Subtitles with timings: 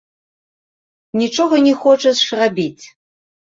[1.23, 2.81] Нічога не хочаш рабіць.